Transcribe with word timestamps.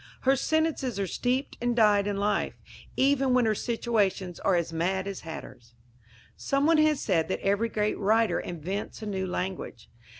Her 0.21 0.35
sentences 0.35 0.99
are 0.99 1.05
steeped 1.05 1.59
and 1.61 1.75
dyed 1.75 2.07
in 2.07 2.17
life, 2.17 2.55
even 2.97 3.35
when 3.35 3.45
her 3.45 3.53
situations 3.53 4.39
are 4.39 4.55
as 4.55 4.73
mad 4.73 5.05
as 5.05 5.19
hatters. 5.19 5.75
Some 6.35 6.65
one 6.65 6.79
has 6.79 6.99
said 6.99 7.27
that 7.27 7.39
every 7.41 7.69
great 7.69 7.99
writer 7.99 8.39
invents 8.39 9.03
a 9.03 9.05
new 9.05 9.27
language. 9.27 9.91